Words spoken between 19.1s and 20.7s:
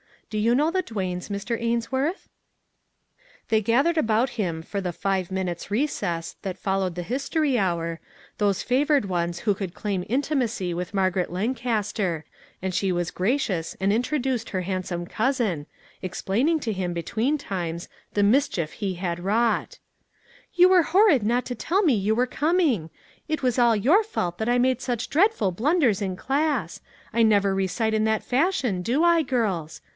wrought. 354 "THAT LITTLE MAG JESSUP"" You